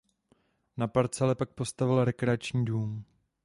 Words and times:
Na 0.77 0.87
parcele 0.87 1.35
pak 1.35 1.49
postavil 1.53 2.05
rekreační 2.05 2.65
dům. 2.65 3.05